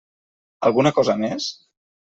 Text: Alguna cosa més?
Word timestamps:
Alguna 0.69 0.95
cosa 0.97 1.19
més? 1.23 1.55